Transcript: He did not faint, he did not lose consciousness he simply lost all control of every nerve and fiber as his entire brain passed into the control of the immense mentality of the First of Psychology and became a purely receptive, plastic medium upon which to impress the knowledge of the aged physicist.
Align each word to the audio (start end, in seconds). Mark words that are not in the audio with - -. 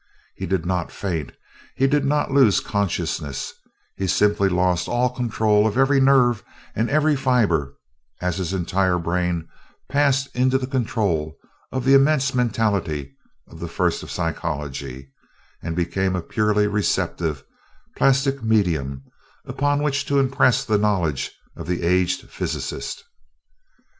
He 0.33 0.47
did 0.47 0.65
not 0.65 0.91
faint, 0.91 1.31
he 1.75 1.85
did 1.85 2.05
not 2.05 2.31
lose 2.31 2.59
consciousness 2.59 3.53
he 3.95 4.07
simply 4.07 4.49
lost 4.49 4.87
all 4.87 5.11
control 5.11 5.67
of 5.67 5.77
every 5.77 6.01
nerve 6.01 6.43
and 6.75 6.89
fiber 7.19 7.75
as 8.19 8.37
his 8.37 8.51
entire 8.51 8.97
brain 8.97 9.47
passed 9.87 10.35
into 10.35 10.57
the 10.57 10.65
control 10.65 11.35
of 11.71 11.85
the 11.85 11.93
immense 11.93 12.33
mentality 12.33 13.15
of 13.47 13.59
the 13.59 13.67
First 13.67 14.01
of 14.01 14.09
Psychology 14.09 15.11
and 15.61 15.75
became 15.75 16.15
a 16.15 16.23
purely 16.23 16.65
receptive, 16.65 17.43
plastic 17.95 18.41
medium 18.41 19.03
upon 19.45 19.83
which 19.83 20.05
to 20.07 20.17
impress 20.17 20.65
the 20.65 20.79
knowledge 20.79 21.31
of 21.55 21.67
the 21.67 21.83
aged 21.83 22.27
physicist. 22.27 23.03